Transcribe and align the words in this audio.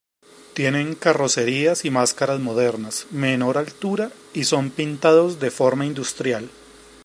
Tienen 0.55 0.95
carrocerías 0.95 1.85
y 1.85 1.91
máscaras 1.91 2.39
modernas, 2.39 3.05
menor 3.11 3.59
altura 3.59 4.09
y 4.33 4.45
son 4.45 4.71
pintados 4.71 5.39
de 5.39 5.51
forma 5.51 5.85
industrial. 5.85 6.49